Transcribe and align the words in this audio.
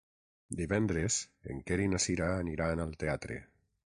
Divendres 0.59 1.17
en 1.53 1.59
Quer 1.67 1.77
i 1.83 1.85
na 1.91 1.99
Cira 2.07 2.31
aniran 2.39 2.81
al 2.87 2.97
teatre. 3.05 3.39